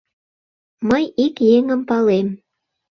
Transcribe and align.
—Мый 0.89 1.03
ик 1.25 1.35
еҥым 1.57 1.81
палем… 1.89 2.27